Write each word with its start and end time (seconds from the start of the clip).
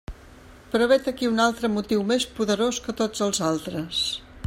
Però 0.75 0.87
vet 0.91 1.09
ací 1.11 1.29
un 1.33 1.43
altre 1.45 1.71
motiu 1.75 2.03
més 2.13 2.25
poderós 2.41 2.83
que 2.87 2.99
tots 3.03 3.27
els 3.27 3.47
altres. 3.55 4.05